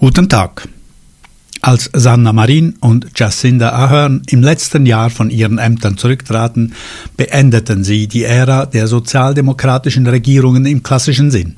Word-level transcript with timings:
Guten 0.00 0.28
Tag. 0.28 0.68
Als 1.60 1.90
Sanna 1.92 2.32
Marin 2.32 2.76
und 2.78 3.08
Jacinda 3.16 3.70
Ahern 3.70 4.22
im 4.28 4.44
letzten 4.44 4.86
Jahr 4.86 5.10
von 5.10 5.28
ihren 5.28 5.58
Ämtern 5.58 5.98
zurücktraten, 5.98 6.72
beendeten 7.16 7.82
sie 7.82 8.06
die 8.06 8.22
Ära 8.22 8.66
der 8.66 8.86
sozialdemokratischen 8.86 10.06
Regierungen 10.06 10.66
im 10.66 10.84
klassischen 10.84 11.32
Sinn. 11.32 11.56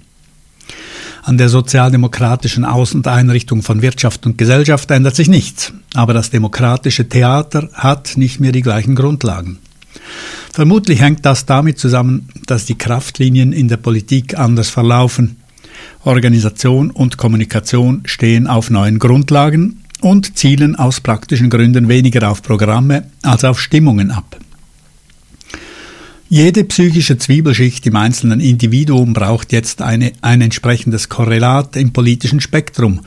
An 1.23 1.37
der 1.37 1.51
sozialdemokratischen 1.51 2.65
Aus- 2.65 2.95
und 2.95 3.07
Einrichtung 3.07 3.61
von 3.61 3.83
Wirtschaft 3.83 4.25
und 4.25 4.39
Gesellschaft 4.39 4.91
ändert 4.91 5.17
sich 5.17 5.29
nichts, 5.29 5.75
aber 5.93 6.15
das 6.15 6.31
demokratische 6.31 7.11
Theater 7.11 7.69
hat 7.75 8.17
nicht 8.17 8.41
mehr 8.41 8.53
die 8.53 8.63
gleichen 8.63 8.95
Grundlagen. 8.95 9.59
Vermutlich 10.51 11.03
hängt 11.03 11.27
das 11.27 11.45
damit 11.45 11.79
zusammen, 11.79 12.31
dass 12.47 12.65
die 12.65 12.79
Kraftlinien 12.79 13.53
in 13.53 13.69
der 13.69 13.77
Politik 13.77 14.39
anders 14.39 14.71
verlaufen 14.71 15.37
Organisation 16.05 16.91
und 16.91 17.17
Kommunikation 17.19 18.03
stehen 18.05 18.47
auf 18.47 18.71
neuen 18.71 18.99
Grundlagen 18.99 19.85
und 20.01 20.39
zielen 20.39 20.77
aus 20.77 21.01
praktischen 21.01 21.51
Gründen 21.51 21.89
weniger 21.89 22.31
auf 22.31 22.43
Programme 22.43 23.05
als 23.23 23.45
auf 23.45 23.61
Stimmungen 23.61 24.11
ab. 24.11 24.39
Jede 26.33 26.63
psychische 26.63 27.19
Zwiebelschicht 27.19 27.85
im 27.89 27.97
einzelnen 27.97 28.39
Individuum 28.39 29.15
braucht 29.15 29.53
jetzt 29.53 29.83
eine, 29.83 30.13
ein 30.23 30.41
entsprechendes 30.41 31.09
Korrelat 31.09 31.75
im 31.75 31.93
politischen 31.93 32.41
Spektrum, 32.41 33.01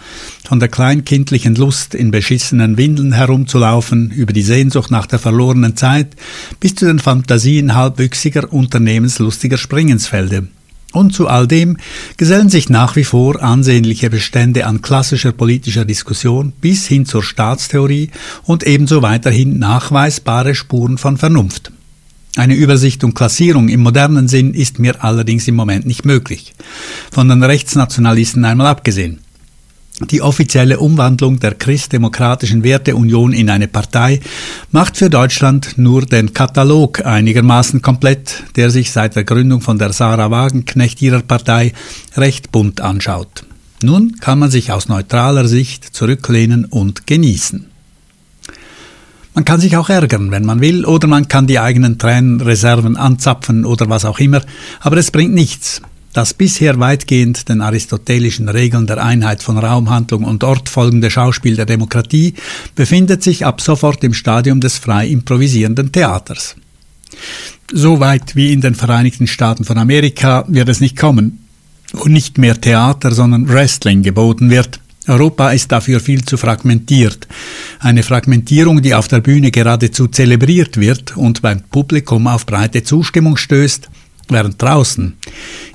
von 0.46 0.60
der 0.60 0.68
kleinkindlichen 0.68 1.56
Lust, 1.56 1.96
in 1.96 2.12
beschissenen 2.12 2.76
Windeln 2.76 3.14
herumzulaufen, 3.14 4.12
über 4.12 4.34
die 4.34 4.42
Sehnsucht 4.42 4.92
nach 4.92 5.06
der 5.06 5.20
verlorenen 5.20 5.78
Zeit, 5.78 6.18
bis 6.60 6.76
zu 6.76 6.86
den 6.86 7.00
Fantasien 7.00 7.76
halbwüchsiger, 7.76 8.52
unternehmenslustiger 8.52 9.58
Springensfelde. 9.58 10.50
Und 10.94 11.12
zu 11.12 11.28
all 11.28 11.48
dem 11.48 11.78
gesellen 12.18 12.50
sich 12.50 12.70
nach 12.70 12.96
wie 12.96 13.04
vor 13.04 13.42
ansehnliche 13.42 14.12
Bestände 14.12 14.68
an 14.68 14.84
klassischer 14.84 15.32
politischer 15.32 15.86
Diskussion 15.86 16.54
bis 16.62 16.86
hin 16.86 17.08
zur 17.08 17.24
Staatstheorie 17.24 18.12
und 18.44 18.64
ebenso 18.66 19.02
weiterhin 19.02 19.58
nachweisbare 19.58 20.54
Spuren 20.54 21.00
von 21.00 21.18
Vernunft. 21.18 21.72
Eine 22.36 22.54
Übersicht 22.54 23.04
und 23.04 23.16
Klassierung 23.16 23.70
im 23.70 23.82
modernen 23.82 24.28
Sinn 24.28 24.54
ist 24.54 24.78
mir 24.78 25.04
allerdings 25.04 25.48
im 25.48 25.56
Moment 25.56 25.88
nicht 25.88 26.06
möglich, 26.06 26.54
von 27.12 27.28
den 27.28 27.44
Rechtsnationalisten 27.44 28.46
einmal 28.46 28.68
abgesehen. 28.68 29.23
Die 30.10 30.22
offizielle 30.22 30.80
Umwandlung 30.80 31.40
der 31.40 31.56
christdemokratischen 31.56 32.64
Werteunion 32.64 33.32
in 33.32 33.50
eine 33.50 33.68
Partei 33.68 34.20
macht 34.72 34.98
für 34.98 35.10
Deutschland 35.10 35.78
nur 35.78 36.06
den 36.06 36.34
Katalog 36.34 37.06
einigermaßen 37.06 37.82
komplett, 37.82 38.44
der 38.56 38.70
sich 38.70 38.92
seit 38.92 39.16
der 39.16 39.24
Gründung 39.24 39.62
von 39.62 39.78
der 39.78 39.94
Sarah 39.94 40.30
Wagenknecht 40.30 41.02
ihrer 41.02 41.22
Partei 41.22 41.74
recht 42.18 42.52
bunt 42.52 42.82
anschaut. 42.82 43.46
Nun 43.82 44.18
kann 44.20 44.40
man 44.40 44.52
sich 44.52 44.72
aus 44.72 44.88
neutraler 44.88 45.48
Sicht 45.48 45.86
zurücklehnen 45.96 46.66
und 46.66 47.08
genießen. 47.08 47.68
Man 49.34 49.46
kann 49.46 49.60
sich 49.60 49.78
auch 49.78 49.90
ärgern, 49.90 50.32
wenn 50.32 50.46
man 50.46 50.62
will, 50.62 50.86
oder 50.86 51.08
man 51.08 51.28
kann 51.28 51.48
die 51.48 51.60
eigenen 51.60 51.98
Tränenreserven 51.98 52.98
anzapfen 52.98 53.66
oder 53.66 53.90
was 53.90 54.06
auch 54.06 54.20
immer, 54.20 54.42
aber 54.80 54.98
es 54.98 55.12
bringt 55.12 55.34
nichts. 55.34 55.82
Das 56.14 56.36
bisher 56.36 56.80
weitgehend 56.80 57.50
den 57.50 57.62
aristotelischen 57.62 58.48
Regeln 58.48 58.86
der 58.86 59.04
Einheit 59.04 59.42
von 59.42 59.58
Raum, 59.58 59.90
Handlung 59.90 60.24
und 60.24 60.44
Ort 60.44 60.70
folgende 60.70 61.10
Schauspiel 61.10 61.56
der 61.56 61.66
Demokratie 61.66 62.36
befindet 62.76 63.24
sich 63.24 63.48
ab 63.48 63.62
sofort 63.62 64.04
im 64.04 64.14
Stadium 64.14 64.62
des 64.62 64.78
frei 64.78 65.08
improvisierenden 65.08 65.92
Theaters. 65.92 66.56
So 67.72 68.00
weit 68.00 68.36
wie 68.36 68.54
in 68.54 68.62
den 68.62 68.76
Vereinigten 68.76 69.26
Staaten 69.26 69.66
von 69.66 69.80
Amerika 69.80 70.46
wird 70.48 70.70
es 70.70 70.82
nicht 70.82 70.98
kommen, 70.98 71.40
wo 71.92 72.08
nicht 72.08 72.38
mehr 72.38 72.62
Theater, 72.62 73.12
sondern 73.12 73.50
Wrestling 73.50 74.04
geboten 74.04 74.52
wird. 74.52 74.80
Europa 75.08 75.50
ist 75.50 75.72
dafür 75.72 76.00
viel 76.00 76.24
zu 76.24 76.38
fragmentiert. 76.38 77.28
Eine 77.80 78.04
Fragmentierung, 78.04 78.82
die 78.82 78.94
auf 78.94 79.08
der 79.08 79.20
Bühne 79.20 79.50
geradezu 79.50 80.08
zelebriert 80.08 80.78
wird 80.78 81.18
und 81.18 81.42
beim 81.42 81.62
Publikum 81.62 82.28
auf 82.28 82.46
breite 82.46 82.84
Zustimmung 82.84 83.36
stößt, 83.36 83.90
während 84.30 84.62
draußen 84.62 85.14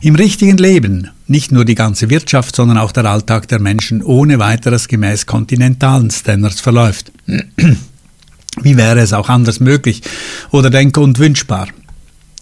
im 0.01 0.15
richtigen 0.15 0.59
Leben 0.59 1.11
nicht 1.27 1.53
nur 1.53 1.65
die 1.65 1.75
ganze 1.75 2.11
Wirtschaft, 2.11 2.57
sondern 2.57 2.79
auch 2.79 2.93
der 2.93 3.05
Alltag 3.05 3.49
der 3.49 3.61
Menschen 3.61 4.03
ohne 4.03 4.39
weiteres 4.39 4.89
gemäß 4.89 5.27
kontinentalen 5.27 6.11
Standards 6.11 6.61
verläuft. 6.61 7.13
Wie 8.63 8.77
wäre 8.77 9.01
es 9.01 9.13
auch 9.13 9.29
anders 9.29 9.61
möglich 9.61 10.03
oder 10.51 10.71
denk- 10.71 10.97
und 10.97 11.19
wünschbar? 11.19 11.69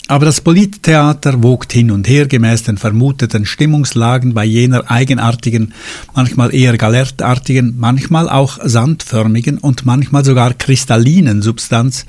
Aber 0.09 0.25
das 0.25 0.41
Polittheater 0.41 1.43
wogt 1.43 1.73
hin 1.73 1.91
und 1.91 2.09
her 2.09 2.29
gemäß 2.29 2.63
den 2.63 2.79
vermuteten 2.79 3.45
Stimmungslagen 3.45 4.35
bei 4.35 4.45
jener 4.45 4.89
eigenartigen, 4.89 5.75
manchmal 6.15 6.55
eher 6.55 6.79
galertartigen, 6.79 7.75
manchmal 7.77 8.29
auch 8.29 8.61
sandförmigen 8.63 9.59
und 9.59 9.85
manchmal 9.85 10.25
sogar 10.25 10.55
kristallinen 10.55 11.43
Substanz, 11.43 12.07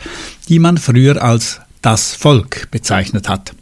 die 0.48 0.60
man 0.60 0.78
früher 0.78 1.24
als 1.24 1.60
das 1.82 2.14
Volk 2.14 2.70
bezeichnet 2.70 3.28
hat. 3.30 3.54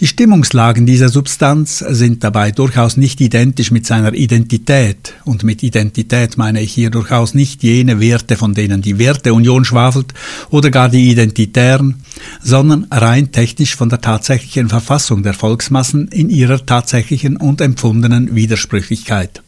Die 0.00 0.06
Stimmungslagen 0.06 0.86
dieser 0.86 1.08
Substanz 1.08 1.78
sind 1.78 2.22
dabei 2.22 2.52
durchaus 2.52 2.96
nicht 2.96 3.20
identisch 3.20 3.72
mit 3.72 3.84
seiner 3.84 4.14
Identität, 4.14 5.14
und 5.24 5.42
mit 5.42 5.64
Identität 5.64 6.38
meine 6.38 6.60
ich 6.60 6.72
hier 6.72 6.90
durchaus 6.90 7.34
nicht 7.34 7.64
jene 7.64 7.98
Werte, 7.98 8.36
von 8.36 8.54
denen 8.54 8.80
die 8.80 9.00
Werteunion 9.00 9.64
schwafelt, 9.64 10.14
oder 10.50 10.70
gar 10.70 10.88
die 10.88 11.10
Identitären, 11.10 11.96
sondern 12.40 12.86
rein 12.92 13.32
technisch 13.32 13.74
von 13.74 13.88
der 13.88 14.00
tatsächlichen 14.00 14.68
Verfassung 14.68 15.24
der 15.24 15.34
Volksmassen 15.34 16.06
in 16.06 16.30
ihrer 16.30 16.64
tatsächlichen 16.64 17.36
und 17.36 17.60
empfundenen 17.60 18.36
Widersprüchlichkeit. 18.36 19.42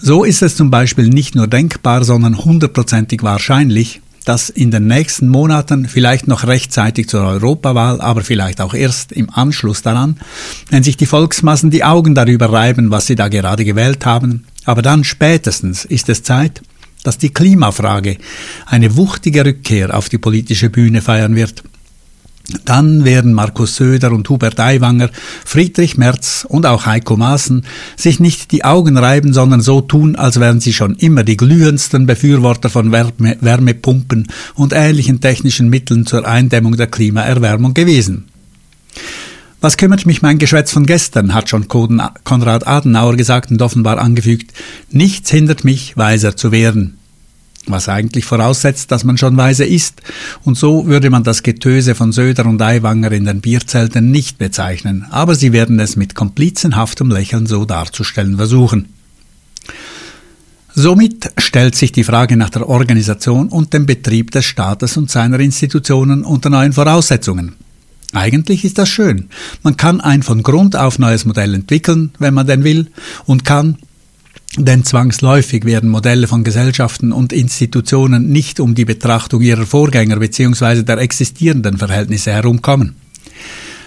So 0.00 0.22
ist 0.22 0.42
es 0.42 0.54
zum 0.54 0.70
Beispiel 0.70 1.08
nicht 1.08 1.34
nur 1.34 1.48
denkbar, 1.48 2.04
sondern 2.04 2.44
hundertprozentig 2.44 3.24
wahrscheinlich, 3.24 4.00
dass 4.28 4.50
in 4.50 4.70
den 4.70 4.86
nächsten 4.86 5.26
Monaten, 5.26 5.88
vielleicht 5.88 6.28
noch 6.28 6.46
rechtzeitig 6.46 7.08
zur 7.08 7.22
Europawahl, 7.22 8.02
aber 8.02 8.20
vielleicht 8.20 8.60
auch 8.60 8.74
erst 8.74 9.10
im 9.10 9.30
Anschluss 9.30 9.80
daran, 9.80 10.18
wenn 10.68 10.82
sich 10.82 10.98
die 10.98 11.06
Volksmassen 11.06 11.70
die 11.70 11.82
Augen 11.82 12.14
darüber 12.14 12.52
reiben, 12.52 12.90
was 12.90 13.06
sie 13.06 13.14
da 13.14 13.28
gerade 13.28 13.64
gewählt 13.64 14.04
haben, 14.04 14.44
aber 14.66 14.82
dann 14.82 15.02
spätestens 15.02 15.86
ist 15.86 16.10
es 16.10 16.22
Zeit, 16.22 16.60
dass 17.04 17.16
die 17.16 17.30
Klimafrage 17.30 18.18
eine 18.66 18.96
wuchtige 18.96 19.46
Rückkehr 19.46 19.96
auf 19.96 20.10
die 20.10 20.18
politische 20.18 20.68
Bühne 20.68 21.00
feiern 21.00 21.34
wird. 21.34 21.62
Dann 22.64 23.04
werden 23.04 23.34
Markus 23.34 23.76
Söder 23.76 24.10
und 24.10 24.26
Hubert 24.30 24.58
Aiwanger, 24.58 25.10
Friedrich 25.44 25.98
Merz 25.98 26.46
und 26.48 26.64
auch 26.64 26.86
Heiko 26.86 27.14
Maaßen 27.14 27.64
sich 27.94 28.20
nicht 28.20 28.52
die 28.52 28.64
Augen 28.64 28.96
reiben, 28.96 29.34
sondern 29.34 29.60
so 29.60 29.82
tun, 29.82 30.16
als 30.16 30.40
wären 30.40 30.58
sie 30.58 30.72
schon 30.72 30.94
immer 30.94 31.24
die 31.24 31.36
glühendsten 31.36 32.06
Befürworter 32.06 32.70
von 32.70 32.90
Wärme, 32.90 33.36
Wärmepumpen 33.42 34.28
und 34.54 34.72
ähnlichen 34.72 35.20
technischen 35.20 35.68
Mitteln 35.68 36.06
zur 36.06 36.26
Eindämmung 36.26 36.76
der 36.78 36.86
Klimaerwärmung 36.86 37.74
gewesen. 37.74 38.28
Was 39.60 39.76
kümmert 39.76 40.06
mich 40.06 40.22
mein 40.22 40.38
Geschwätz 40.38 40.72
von 40.72 40.86
gestern, 40.86 41.34
hat 41.34 41.50
schon 41.50 41.68
Konrad 41.68 42.66
Adenauer 42.66 43.16
gesagt 43.16 43.50
und 43.50 43.60
offenbar 43.60 43.98
angefügt. 43.98 44.52
Nichts 44.90 45.30
hindert 45.30 45.64
mich, 45.64 45.98
weiser 45.98 46.34
zu 46.34 46.50
werden 46.50 46.98
was 47.70 47.88
eigentlich 47.88 48.24
voraussetzt, 48.24 48.90
dass 48.90 49.04
man 49.04 49.18
schon 49.18 49.36
weise 49.36 49.64
ist, 49.64 50.02
und 50.44 50.56
so 50.56 50.86
würde 50.86 51.10
man 51.10 51.24
das 51.24 51.42
Getöse 51.42 51.94
von 51.94 52.12
Söder 52.12 52.46
und 52.46 52.60
Aiwanger 52.60 53.12
in 53.12 53.24
den 53.24 53.40
Bierzelten 53.40 54.10
nicht 54.10 54.38
bezeichnen, 54.38 55.06
aber 55.10 55.34
sie 55.34 55.52
werden 55.52 55.78
es 55.80 55.96
mit 55.96 56.14
komplizenhaftem 56.14 57.10
Lächeln 57.10 57.46
so 57.46 57.64
darzustellen 57.64 58.36
versuchen. 58.36 58.88
Somit 60.74 61.32
stellt 61.38 61.74
sich 61.74 61.90
die 61.90 62.04
Frage 62.04 62.36
nach 62.36 62.50
der 62.50 62.68
Organisation 62.68 63.48
und 63.48 63.74
dem 63.74 63.86
Betrieb 63.86 64.30
des 64.30 64.44
Staates 64.44 64.96
und 64.96 65.10
seiner 65.10 65.40
Institutionen 65.40 66.22
unter 66.22 66.50
neuen 66.50 66.72
Voraussetzungen. 66.72 67.56
Eigentlich 68.12 68.64
ist 68.64 68.78
das 68.78 68.88
schön. 68.88 69.28
Man 69.62 69.76
kann 69.76 70.00
ein 70.00 70.22
von 70.22 70.42
Grund 70.42 70.76
auf 70.76 70.98
neues 70.98 71.24
Modell 71.24 71.54
entwickeln, 71.54 72.12
wenn 72.18 72.32
man 72.32 72.46
denn 72.46 72.64
will, 72.64 72.90
und 73.26 73.44
kann 73.44 73.78
denn 74.56 74.84
zwangsläufig 74.84 75.64
werden 75.64 75.90
Modelle 75.90 76.26
von 76.26 76.44
Gesellschaften 76.44 77.12
und 77.12 77.32
Institutionen 77.32 78.30
nicht 78.30 78.60
um 78.60 78.74
die 78.74 78.84
Betrachtung 78.84 79.42
ihrer 79.42 79.66
Vorgänger 79.66 80.16
bzw. 80.16 80.82
der 80.82 80.98
existierenden 80.98 81.78
Verhältnisse 81.78 82.32
herumkommen. 82.32 82.96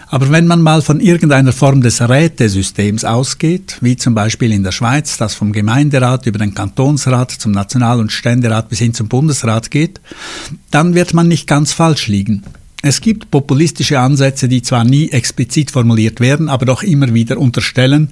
Aber 0.08 0.30
wenn 0.30 0.46
man 0.46 0.62
mal 0.62 0.82
von 0.82 1.00
irgendeiner 1.00 1.54
Form 1.54 1.82
des 1.82 2.02
Rätesystems 2.02 3.06
ausgeht, 3.06 3.78
wie 3.80 3.96
zum 3.96 4.14
Beispiel 4.14 4.52
in 4.52 4.62
der 4.62 4.74
Schweiz, 4.74 5.18
das 5.18 5.36
vom 5.36 5.54
Gemeinderat 5.54 6.26
über 6.26 6.38
den 6.38 6.54
Kantonsrat 6.54 7.32
zum 7.32 7.54
National- 7.54 8.02
und 8.02 8.12
Ständerat 8.12 8.68
bis 8.68 8.80
hin 8.80 8.94
zum 8.94 9.08
Bundesrat 9.08 9.72
geht, 9.72 10.02
dann 10.70 10.96
wird 10.96 11.14
man 11.14 11.30
nicht 11.30 11.48
ganz 11.48 11.72
falsch 11.72 12.08
liegen. 12.08 12.44
Es 12.82 13.00
gibt 13.00 13.32
populistische 13.32 14.00
Ansätze, 14.00 14.50
die 14.50 14.62
zwar 14.62 14.84
nie 14.84 15.10
explizit 15.10 15.72
formuliert 15.72 16.20
werden, 16.20 16.50
aber 16.50 16.66
doch 16.66 16.84
immer 16.84 17.14
wieder 17.14 17.38
unterstellen, 17.38 18.10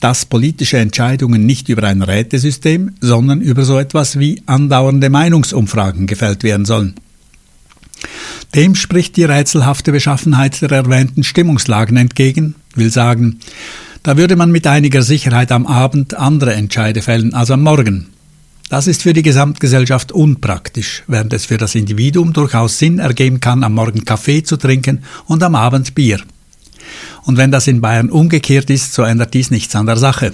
dass 0.00 0.24
politische 0.24 0.78
Entscheidungen 0.78 1.46
nicht 1.46 1.68
über 1.68 1.84
ein 1.84 2.02
Rätesystem, 2.02 2.92
sondern 3.00 3.40
über 3.40 3.64
so 3.64 3.78
etwas 3.78 4.18
wie 4.18 4.42
andauernde 4.46 5.10
Meinungsumfragen 5.10 6.06
gefällt 6.06 6.42
werden 6.42 6.64
sollen. 6.64 6.94
Dem 8.54 8.74
spricht 8.74 9.16
die 9.16 9.24
rätselhafte 9.24 9.92
Beschaffenheit 9.92 10.60
der 10.62 10.72
erwähnten 10.72 11.22
Stimmungslagen 11.22 11.96
entgegen, 11.96 12.54
will 12.74 12.90
sagen, 12.90 13.40
Da 14.02 14.16
würde 14.16 14.34
man 14.34 14.50
mit 14.50 14.66
einiger 14.66 15.02
Sicherheit 15.02 15.52
am 15.52 15.66
Abend 15.66 16.14
andere 16.14 16.54
Entscheide 16.54 17.02
fällen 17.02 17.34
als 17.34 17.50
am 17.50 17.62
Morgen. 17.62 18.06
Das 18.70 18.86
ist 18.86 19.02
für 19.02 19.12
die 19.12 19.22
Gesamtgesellschaft 19.22 20.12
unpraktisch, 20.12 21.02
während 21.06 21.32
es 21.32 21.44
für 21.44 21.58
das 21.58 21.74
Individuum 21.74 22.32
durchaus 22.32 22.78
Sinn 22.78 22.98
ergeben 22.98 23.40
kann, 23.40 23.62
am 23.62 23.74
Morgen 23.74 24.04
Kaffee 24.04 24.42
zu 24.42 24.56
trinken 24.56 25.02
und 25.26 25.42
am 25.42 25.54
Abend 25.54 25.94
Bier. 25.94 26.20
Und 27.24 27.36
wenn 27.36 27.50
das 27.50 27.66
in 27.66 27.80
Bayern 27.80 28.10
umgekehrt 28.10 28.70
ist, 28.70 28.94
so 28.94 29.02
ändert 29.02 29.34
dies 29.34 29.50
nichts 29.50 29.74
an 29.76 29.86
der 29.86 29.96
Sache. 29.96 30.32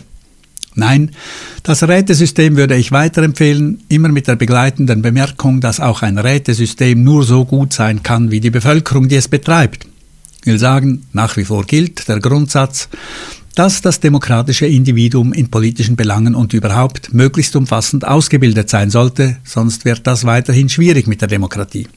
Nein, 0.74 1.12
das 1.62 1.82
Rätesystem 1.82 2.56
würde 2.56 2.76
ich 2.76 2.92
weiterempfehlen, 2.92 3.82
immer 3.88 4.08
mit 4.08 4.28
der 4.28 4.36
begleitenden 4.36 5.00
Bemerkung, 5.00 5.62
dass 5.62 5.80
auch 5.80 6.02
ein 6.02 6.18
Rätesystem 6.18 7.02
nur 7.02 7.24
so 7.24 7.46
gut 7.46 7.72
sein 7.72 8.02
kann 8.02 8.30
wie 8.30 8.40
die 8.40 8.50
Bevölkerung, 8.50 9.08
die 9.08 9.16
es 9.16 9.28
betreibt. 9.28 9.86
Ich 10.40 10.46
will 10.46 10.58
sagen, 10.58 11.06
nach 11.14 11.36
wie 11.38 11.44
vor 11.44 11.64
gilt 11.64 12.06
der 12.08 12.20
Grundsatz, 12.20 12.90
dass 13.54 13.80
das 13.80 14.00
demokratische 14.00 14.66
Individuum 14.66 15.32
in 15.32 15.50
politischen 15.50 15.96
Belangen 15.96 16.34
und 16.34 16.52
überhaupt 16.52 17.14
möglichst 17.14 17.56
umfassend 17.56 18.06
ausgebildet 18.06 18.68
sein 18.68 18.90
sollte, 18.90 19.38
sonst 19.44 19.86
wird 19.86 20.06
das 20.06 20.24
weiterhin 20.24 20.68
schwierig 20.68 21.06
mit 21.06 21.22
der 21.22 21.28
Demokratie. 21.28 21.88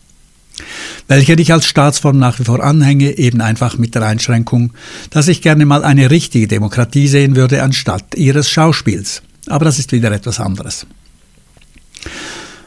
Welcher 1.09 1.39
ich 1.39 1.51
als 1.51 1.65
Staatsform 1.65 2.19
nach 2.19 2.38
wie 2.38 2.44
vor 2.44 2.63
anhänge, 2.63 3.17
eben 3.17 3.41
einfach 3.41 3.79
mit 3.79 3.95
der 3.95 4.03
Einschränkung, 4.03 4.73
dass 5.09 5.27
ich 5.27 5.41
gerne 5.41 5.65
mal 5.65 5.83
eine 5.83 6.11
richtige 6.11 6.47
Demokratie 6.47 7.07
sehen 7.07 7.35
würde 7.35 7.63
anstatt 7.63 8.13
ihres 8.13 8.47
Schauspiels. 8.47 9.23
Aber 9.47 9.65
das 9.65 9.79
ist 9.79 9.91
wieder 9.91 10.11
etwas 10.11 10.39
anderes. 10.39 10.85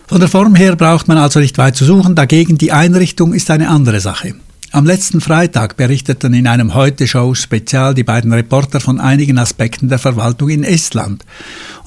Von 0.09 0.19
der 0.19 0.29
Form 0.29 0.57
her 0.57 0.75
braucht 0.75 1.07
man 1.07 1.19
also 1.19 1.39
nicht 1.39 1.57
weit 1.57 1.77
zu 1.77 1.85
suchen, 1.85 2.17
dagegen 2.17 2.59
die 2.59 2.73
Einrichtung 2.73 3.33
ist 3.33 3.49
eine 3.49 3.69
andere 3.69 4.01
Sache. 4.01 4.35
Am 4.73 4.87
letzten 4.87 5.21
Freitag 5.21 5.77
berichteten 5.77 6.35
in 6.35 6.49
einem 6.49 6.75
Heute-Show-Spezial 6.75 7.95
die 7.95 8.03
beiden 8.03 8.33
Reporter 8.33 8.81
von 8.81 8.99
einigen 8.99 9.39
Aspekten 9.39 9.89
der 9.89 10.01
Verwaltung 10.01 10.49
in 10.49 10.65
Estland. 10.65 11.25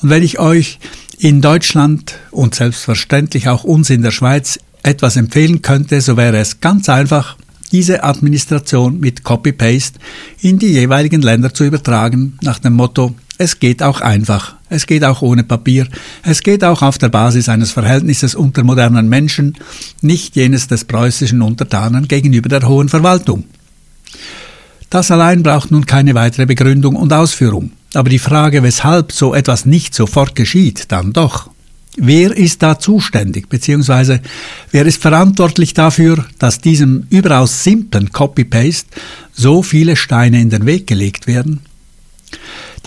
Und 0.02 0.10
wenn 0.10 0.24
ich 0.24 0.40
euch 0.40 0.80
in 1.18 1.42
Deutschland 1.42 2.16
und 2.32 2.56
selbstverständlich 2.56 3.50
auch 3.50 3.66
uns 3.66 3.90
in 3.90 4.04
der 4.04 4.12
Schweiz 4.12 4.60
etwas 4.86 5.18
empfehlen 5.18 5.62
könnte, 5.62 6.00
so 6.02 6.16
wäre 6.18 6.38
es 6.38 6.62
ganz 6.62 6.90
einfach, 6.90 7.38
diese 7.72 8.04
Administration 8.04 9.00
mit 9.00 9.24
Copy-Paste 9.24 10.00
in 10.42 10.60
die 10.60 10.68
jeweiligen 10.68 11.22
Länder 11.22 11.54
zu 11.54 11.66
übertragen, 11.66 12.38
nach 12.42 12.60
dem 12.60 12.74
Motto, 12.74 13.16
es 13.38 13.60
geht 13.60 13.84
auch 13.84 14.00
einfach, 14.00 14.56
es 14.70 14.86
geht 14.86 15.04
auch 15.04 15.22
ohne 15.22 15.44
Papier, 15.44 15.88
es 16.24 16.42
geht 16.42 16.64
auch 16.64 16.82
auf 16.82 16.98
der 16.98 17.10
Basis 17.10 17.50
eines 17.50 17.72
Verhältnisses 17.72 18.36
unter 18.36 18.64
modernen 18.64 19.10
Menschen, 19.10 19.58
nicht 20.02 20.36
jenes 20.36 20.68
des 20.68 20.86
preußischen 20.86 21.42
Untertanen 21.42 22.08
gegenüber 22.08 22.48
der 22.48 22.68
hohen 22.68 22.88
Verwaltung. 22.88 23.44
Das 24.90 25.12
allein 25.12 25.44
braucht 25.44 25.72
nun 25.72 25.86
keine 25.86 26.14
weitere 26.14 26.46
Begründung 26.46 26.96
und 26.96 27.12
Ausführung. 27.12 27.72
Aber 27.94 28.10
die 28.10 28.20
Frage, 28.20 28.64
weshalb 28.64 29.12
so 29.12 29.34
etwas 29.34 29.66
nicht 29.66 29.96
sofort 29.96 30.36
geschieht, 30.36 30.92
dann 30.92 31.12
doch. 31.12 31.50
Wer 31.98 32.36
ist 32.36 32.62
da 32.62 32.78
zuständig, 32.78 33.48
beziehungsweise 33.48 34.22
wer 34.72 34.86
ist 34.86 35.02
verantwortlich 35.02 35.74
dafür, 35.74 36.26
dass 36.40 36.60
diesem 36.60 37.08
überaus 37.10 37.64
simplen 37.64 38.12
Copy-Paste 38.12 38.90
so 39.34 39.64
viele 39.64 39.96
Steine 39.96 40.42
in 40.42 40.50
den 40.50 40.66
Weg 40.66 40.88
gelegt 40.88 41.26
werden? 41.26 41.62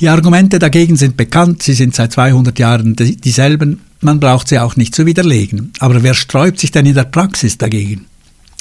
Die 0.01 0.09
Argumente 0.09 0.59
dagegen 0.59 0.97
sind 0.97 1.17
bekannt, 1.17 1.63
sie 1.63 1.73
sind 1.73 1.95
seit 1.95 2.13
200 2.13 2.59
Jahren 2.59 2.95
dieselben, 2.97 3.81
man 4.01 4.21
braucht 4.21 4.49
sie 4.49 4.59
auch 4.59 4.77
nicht 4.77 4.95
zu 4.95 5.07
widerlegen. 5.07 5.73
Aber 5.81 6.03
wer 6.03 6.15
sträubt 6.15 6.61
sich 6.61 6.71
denn 6.71 6.87
in 6.87 6.95
der 6.95 7.05
Praxis 7.05 7.59
dagegen? 7.59 8.08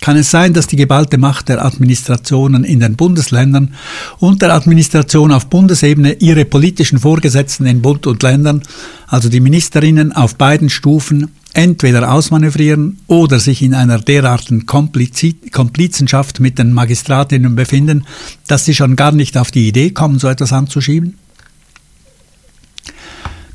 Kann 0.02 0.16
es 0.16 0.32
sein, 0.32 0.54
dass 0.54 0.68
die 0.68 0.76
geballte 0.76 1.18
Macht 1.18 1.50
der 1.50 1.66
Administrationen 1.66 2.64
in 2.64 2.80
den 2.80 2.96
Bundesländern 2.96 3.74
und 4.20 4.42
der 4.42 4.54
Administration 4.54 5.32
auf 5.32 5.48
Bundesebene 5.48 6.14
ihre 6.14 6.46
politischen 6.46 7.00
Vorgesetzten 7.00 7.66
in 7.66 7.82
Bund 7.82 8.08
und 8.08 8.24
Ländern, 8.24 8.62
also 9.08 9.28
die 9.28 9.40
Ministerinnen 9.40 10.14
auf 10.14 10.36
beiden 10.36 10.70
Stufen, 10.70 11.32
entweder 11.54 12.12
ausmanövrieren 12.12 13.00
oder 13.08 13.40
sich 13.40 13.64
in 13.64 13.74
einer 13.74 13.98
derartigen 13.98 14.68
Komplizenschaft 14.68 16.40
mit 16.40 16.60
den 16.60 16.72
Magistratinnen 16.72 17.56
befinden, 17.56 18.06
dass 18.46 18.66
sie 18.66 18.76
schon 18.76 18.96
gar 18.96 19.12
nicht 19.12 19.38
auf 19.38 19.50
die 19.50 19.68
Idee 19.68 19.90
kommen, 19.90 20.20
so 20.20 20.28
etwas 20.28 20.54
anzuschieben? 20.54 21.16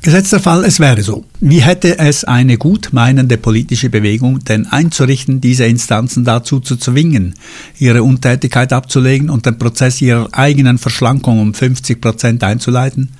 Gesetzter 0.03 0.41
Fall, 0.41 0.65
es 0.65 0.81
wäre 0.81 1.01
so. 1.01 1.23
Wie 1.39 1.61
hätte 1.61 1.97
es 1.97 2.25
eine 2.25 2.57
gut 2.57 2.89
meinende 2.91 3.37
politische 3.37 3.89
Bewegung 3.89 4.39
denn 4.43 4.67
einzurichten, 4.67 5.39
diese 5.39 5.63
Instanzen 5.63 6.25
dazu 6.25 6.59
zu 6.59 6.75
zwingen, 6.75 7.35
ihre 7.79 8.03
Untätigkeit 8.03 8.73
abzulegen 8.73 9.29
und 9.29 9.45
den 9.45 9.57
Prozess 9.57 10.01
ihrer 10.01 10.27
eigenen 10.33 10.77
Verschlankung 10.77 11.39
um 11.39 11.53
50 11.53 12.01
Prozent 12.01 12.43
einzuleiten? 12.43 13.13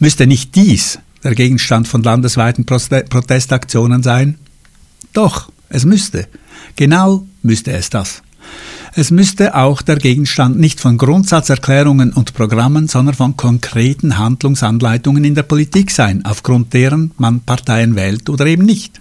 Müsste 0.00 0.26
nicht 0.26 0.56
dies 0.56 0.98
der 1.22 1.36
Gegenstand 1.36 1.86
von 1.86 2.02
landesweiten 2.02 2.66
Protestaktionen 2.66 4.02
sein? 4.02 4.38
Doch, 5.12 5.52
es 5.68 5.84
müsste. 5.84 6.26
Genau 6.74 7.28
müsste 7.44 7.70
es 7.70 7.90
das. 7.90 8.22
Es 8.98 9.12
müsste 9.12 9.54
auch 9.54 9.80
der 9.80 9.94
Gegenstand 9.94 10.58
nicht 10.58 10.80
von 10.80 10.98
Grundsatzerklärungen 10.98 12.12
und 12.12 12.34
Programmen, 12.34 12.88
sondern 12.88 13.14
von 13.14 13.36
konkreten 13.36 14.18
Handlungsanleitungen 14.18 15.22
in 15.22 15.36
der 15.36 15.44
Politik 15.44 15.92
sein, 15.92 16.24
aufgrund 16.24 16.74
deren 16.74 17.12
man 17.16 17.38
Parteien 17.38 17.94
wählt 17.94 18.28
oder 18.28 18.44
eben 18.46 18.64
nicht. 18.64 19.00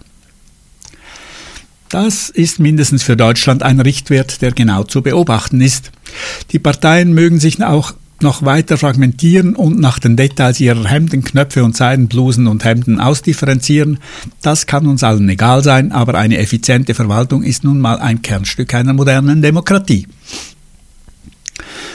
Das 1.89 2.29
ist 2.29 2.59
mindestens 2.59 3.01
für 3.01 3.17
Deutschland 3.17 3.63
ein 3.63 3.79
Richtwert, 3.79 4.43
der 4.43 4.51
genau 4.51 4.83
zu 4.83 5.01
beobachten 5.01 5.61
ist. 5.61 5.89
Die 6.51 6.59
Parteien 6.59 7.13
mögen 7.13 7.39
sich 7.39 7.65
auch 7.65 7.95
noch 8.23 8.43
weiter 8.43 8.77
fragmentieren 8.77 9.55
und 9.55 9.79
nach 9.79 9.99
den 9.99 10.15
Details 10.15 10.59
ihrer 10.59 10.85
Hemden, 10.85 11.23
Knöpfe 11.23 11.63
und 11.63 11.75
Seidenblusen 11.75 12.47
und 12.47 12.63
Hemden 12.63 12.99
ausdifferenzieren, 12.99 13.99
das 14.41 14.65
kann 14.65 14.87
uns 14.87 15.03
allen 15.03 15.29
egal 15.29 15.63
sein, 15.63 15.91
aber 15.91 16.15
eine 16.15 16.37
effiziente 16.37 16.93
Verwaltung 16.93 17.43
ist 17.43 17.63
nun 17.63 17.79
mal 17.79 17.99
ein 17.99 18.21
Kernstück 18.21 18.73
einer 18.73 18.93
modernen 18.93 19.41
Demokratie. 19.41 20.07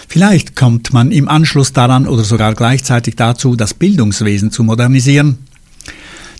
Vielleicht 0.08 0.56
kommt 0.56 0.92
man 0.92 1.10
im 1.10 1.28
Anschluss 1.28 1.72
daran 1.72 2.06
oder 2.06 2.24
sogar 2.24 2.54
gleichzeitig 2.54 3.16
dazu, 3.16 3.56
das 3.56 3.72
Bildungswesen 3.72 4.50
zu 4.50 4.62
modernisieren. 4.62 5.38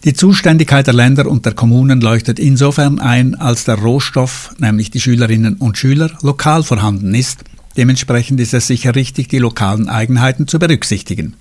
Die 0.05 0.15
Zuständigkeit 0.15 0.87
der 0.87 0.95
Länder 0.95 1.27
und 1.27 1.47
der 1.47 1.55
Kommunen 1.55 2.01
leuchtet 2.01 2.39
insofern 2.39 2.99
ein, 2.99 3.37
als 3.37 3.65
der 3.65 3.77
Rohstoff, 3.77 4.53
nämlich 4.59 4.91
die 4.91 5.01
Schülerinnen 5.01 5.55
und 5.55 5.79
Schüler, 5.79 6.11
lokal 6.23 6.65
vorhanden 6.65 7.15
ist 7.15 7.45
Dementsprechend 7.77 8.41
ist 8.41 8.55
es 8.55 8.67
sicher 8.67 8.95
richtig, 8.95 9.29
die 9.29 9.39
lokalen 9.39 9.89
Eigenheiten 9.89 10.47
zu 10.47 10.59
berücksichtigen. 10.59 11.35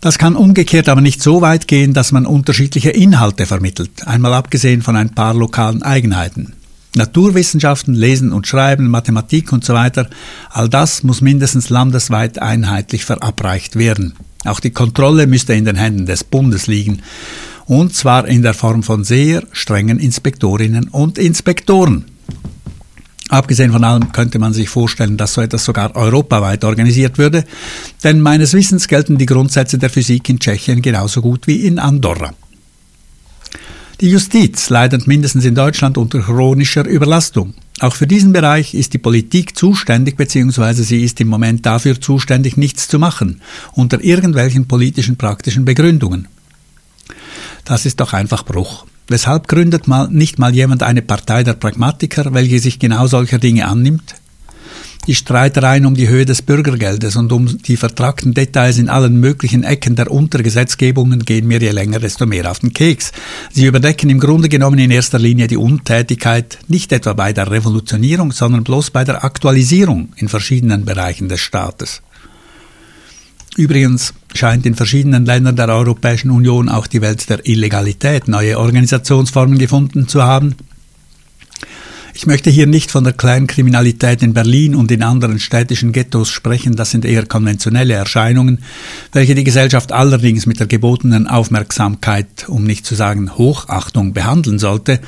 Das 0.00 0.18
kann 0.18 0.36
umgekehrt 0.36 0.88
aber 0.88 1.00
nicht 1.00 1.22
so 1.22 1.40
weit 1.40 1.66
gehen, 1.66 1.92
dass 1.92 2.12
man 2.12 2.24
unterschiedliche 2.24 2.90
Inhalte 2.90 3.46
vermittelt, 3.46 4.06
einmal 4.06 4.32
abgesehen 4.32 4.82
von 4.82 4.94
ein 4.94 5.10
paar 5.10 5.34
lokalen 5.34 5.82
Eigenheiten. 5.82 6.52
Naturwissenschaften, 6.94 7.94
Lesen 7.94 8.32
und 8.32 8.46
Schreiben, 8.46 8.88
Mathematik 8.88 9.52
und 9.52 9.64
so 9.64 9.74
weiter, 9.74 10.08
all 10.50 10.68
das 10.68 11.02
muss 11.02 11.20
mindestens 11.20 11.68
landesweit 11.68 12.40
einheitlich 12.40 13.04
verabreicht 13.04 13.76
werden. 13.76 14.14
Auch 14.44 14.60
die 14.60 14.70
Kontrolle 14.70 15.26
müsste 15.26 15.54
in 15.54 15.64
den 15.64 15.76
Händen 15.76 16.06
des 16.06 16.24
Bundes 16.24 16.66
liegen, 16.66 17.02
und 17.66 17.94
zwar 17.94 18.26
in 18.26 18.42
der 18.42 18.54
Form 18.54 18.82
von 18.82 19.04
sehr 19.04 19.42
strengen 19.52 19.98
Inspektorinnen 19.98 20.88
und 20.88 21.18
Inspektoren. 21.18 22.06
Abgesehen 23.28 23.72
von 23.72 23.84
allem 23.84 24.12
könnte 24.12 24.38
man 24.38 24.54
sich 24.54 24.70
vorstellen, 24.70 25.18
dass 25.18 25.34
so 25.34 25.42
etwas 25.42 25.64
sogar 25.64 25.94
europaweit 25.94 26.64
organisiert 26.64 27.18
würde, 27.18 27.44
denn 28.02 28.20
meines 28.22 28.54
Wissens 28.54 28.88
gelten 28.88 29.18
die 29.18 29.26
Grundsätze 29.26 29.78
der 29.78 29.90
Physik 29.90 30.28
in 30.28 30.38
Tschechien 30.38 30.80
genauso 30.80 31.20
gut 31.20 31.46
wie 31.46 31.66
in 31.66 31.78
Andorra. 31.78 32.32
Die 34.00 34.10
Justiz 34.10 34.70
leidet 34.70 35.06
mindestens 35.06 35.44
in 35.44 35.56
Deutschland 35.56 35.98
unter 35.98 36.20
chronischer 36.20 36.86
Überlastung. 36.86 37.54
Auch 37.80 37.96
für 37.96 38.06
diesen 38.06 38.32
Bereich 38.32 38.72
ist 38.74 38.94
die 38.94 38.98
Politik 38.98 39.56
zuständig, 39.56 40.16
beziehungsweise 40.16 40.84
sie 40.84 41.02
ist 41.02 41.20
im 41.20 41.28
Moment 41.28 41.66
dafür 41.66 42.00
zuständig, 42.00 42.56
nichts 42.56 42.88
zu 42.88 42.98
machen, 42.98 43.40
unter 43.72 44.02
irgendwelchen 44.02 44.68
politischen 44.68 45.16
praktischen 45.16 45.64
Begründungen. 45.64 46.28
Das 47.64 47.86
ist 47.86 48.00
doch 48.00 48.12
einfach 48.12 48.44
Bruch. 48.44 48.86
Weshalb 49.08 49.48
gründet 49.48 49.88
mal 49.88 50.08
nicht 50.10 50.38
mal 50.38 50.54
jemand 50.54 50.82
eine 50.82 51.00
Partei 51.00 51.42
der 51.42 51.54
Pragmatiker, 51.54 52.34
welche 52.34 52.58
sich 52.58 52.78
genau 52.78 53.06
solcher 53.06 53.38
Dinge 53.38 53.66
annimmt? 53.66 54.14
Die 55.06 55.14
Streitereien 55.14 55.86
um 55.86 55.94
die 55.94 56.08
Höhe 56.08 56.26
des 56.26 56.42
Bürgergeldes 56.42 57.16
und 57.16 57.32
um 57.32 57.46
die 57.62 57.78
vertragten 57.78 58.34
Details 58.34 58.76
in 58.76 58.90
allen 58.90 59.18
möglichen 59.18 59.64
Ecken 59.64 59.96
der 59.96 60.10
Untergesetzgebungen 60.10 61.24
gehen 61.24 61.48
mir 61.48 61.58
je 61.58 61.70
länger, 61.70 61.98
desto 61.98 62.26
mehr 62.26 62.50
auf 62.50 62.58
den 62.58 62.74
Keks. 62.74 63.12
Sie 63.50 63.64
überdecken 63.64 64.10
im 64.10 64.20
Grunde 64.20 64.50
genommen 64.50 64.78
in 64.78 64.90
erster 64.90 65.18
Linie 65.18 65.46
die 65.46 65.56
Untätigkeit, 65.56 66.58
nicht 66.68 66.92
etwa 66.92 67.14
bei 67.14 67.32
der 67.32 67.50
Revolutionierung, 67.50 68.32
sondern 68.32 68.64
bloß 68.64 68.90
bei 68.90 69.04
der 69.04 69.24
Aktualisierung 69.24 70.12
in 70.16 70.28
verschiedenen 70.28 70.84
Bereichen 70.84 71.30
des 71.30 71.40
Staates. 71.40 72.02
Übrigens 73.56 74.14
scheint 74.34 74.66
in 74.66 74.74
verschiedenen 74.74 75.24
Ländern 75.24 75.56
der 75.56 75.68
Europäischen 75.68 76.30
Union 76.30 76.68
auch 76.68 76.86
die 76.86 77.00
Welt 77.00 77.28
der 77.28 77.46
Illegalität 77.46 78.28
neue 78.28 78.58
Organisationsformen 78.58 79.58
gefunden 79.58 80.06
zu 80.06 80.22
haben. 80.22 80.54
Ich 82.14 82.26
möchte 82.26 82.50
hier 82.50 82.66
nicht 82.66 82.90
von 82.90 83.04
der 83.04 83.12
kleinen 83.12 83.46
Kriminalität 83.46 84.24
in 84.24 84.34
Berlin 84.34 84.74
und 84.74 84.90
in 84.90 85.04
anderen 85.04 85.38
städtischen 85.38 85.92
Ghettos 85.92 86.30
sprechen, 86.30 86.74
das 86.74 86.90
sind 86.90 87.04
eher 87.04 87.26
konventionelle 87.26 87.94
Erscheinungen, 87.94 88.58
welche 89.12 89.36
die 89.36 89.44
Gesellschaft 89.44 89.92
allerdings 89.92 90.44
mit 90.44 90.58
der 90.58 90.66
gebotenen 90.66 91.28
Aufmerksamkeit, 91.28 92.48
um 92.48 92.64
nicht 92.64 92.86
zu 92.86 92.96
sagen 92.96 93.38
Hochachtung, 93.38 94.14
behandeln 94.14 94.58
sollte, 94.58 95.00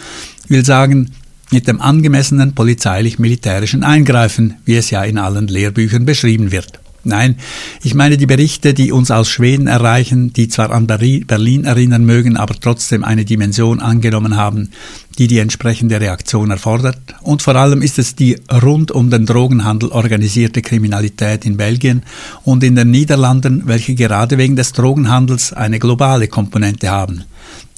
will 0.46 0.64
sagen, 0.64 1.10
mit 1.50 1.66
dem 1.66 1.80
angemessenen 1.80 2.54
polizeilich-militärischen 2.54 3.82
Eingreifen, 3.82 4.54
wie 4.64 4.76
es 4.76 4.90
ja 4.90 5.02
in 5.02 5.18
allen 5.18 5.48
Lehrbüchern 5.48 6.04
beschrieben 6.04 6.52
wird. 6.52 6.78
Nein, 7.02 7.36
ich 7.82 7.94
meine 7.94 8.18
die 8.18 8.26
Berichte, 8.26 8.74
die 8.74 8.92
uns 8.92 9.10
aus 9.10 9.28
Schweden 9.28 9.66
erreichen, 9.66 10.34
die 10.34 10.48
zwar 10.48 10.70
an 10.70 10.86
Berlin 10.86 11.64
erinnern 11.64 12.04
mögen, 12.04 12.36
aber 12.36 12.54
trotzdem 12.60 13.04
eine 13.04 13.24
Dimension 13.24 13.80
angenommen 13.80 14.36
haben, 14.36 14.70
die 15.18 15.26
die 15.26 15.38
entsprechende 15.38 15.98
Reaktion 15.98 16.50
erfordert. 16.50 16.98
Und 17.22 17.40
vor 17.40 17.56
allem 17.56 17.80
ist 17.80 17.98
es 17.98 18.16
die 18.16 18.36
rund 18.62 18.90
um 18.90 19.10
den 19.10 19.24
Drogenhandel 19.24 19.90
organisierte 19.90 20.60
Kriminalität 20.60 21.46
in 21.46 21.56
Belgien 21.56 22.02
und 22.44 22.62
in 22.62 22.76
den 22.76 22.90
Niederlanden, 22.90 23.62
welche 23.64 23.94
gerade 23.94 24.36
wegen 24.36 24.56
des 24.56 24.72
Drogenhandels 24.72 25.54
eine 25.54 25.78
globale 25.78 26.28
Komponente 26.28 26.90
haben. 26.90 27.24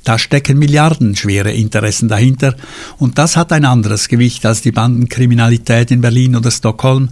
Da 0.04 0.18
stecken 0.18 0.59
milliardenschwere 0.59 1.52
Interessen 1.52 2.09
dahinter 2.09 2.56
und 2.99 3.18
das 3.18 3.37
hat 3.37 3.52
ein 3.52 3.64
anderes 3.64 4.09
Gewicht 4.09 4.44
als 4.44 4.61
die 4.61 4.73
Bandenkriminalität 4.73 5.90
in 5.90 6.00
Berlin 6.00 6.35
oder 6.35 6.50
Stockholm. 6.50 7.11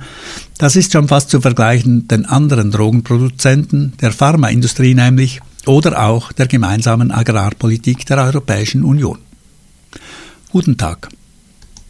Das 0.58 0.76
ist 0.76 0.92
schon 0.92 1.08
fast 1.08 1.30
zu 1.30 1.40
vergleichen 1.40 2.08
den 2.08 2.26
anderen 2.26 2.70
Drogenproduzenten, 2.70 3.92
der 4.00 4.12
Pharmaindustrie 4.12 4.94
nämlich, 4.94 5.40
oder 5.66 6.02
auch 6.02 6.32
der 6.32 6.46
gemeinsamen 6.46 7.10
Agrarpolitik 7.10 8.06
der 8.06 8.18
Europäischen 8.18 8.82
Union. 8.82 9.18
Guten 10.50 10.76
Tag. 10.76 11.10